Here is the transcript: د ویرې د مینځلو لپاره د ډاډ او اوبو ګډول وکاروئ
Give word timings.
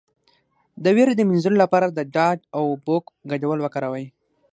د 0.83 0.85
ویرې 0.95 1.13
د 1.15 1.21
مینځلو 1.29 1.57
لپاره 1.63 1.87
د 1.89 1.99
ډاډ 2.15 2.39
او 2.55 2.61
اوبو 2.71 2.95
ګډول 3.31 3.59
وکاروئ 3.61 4.05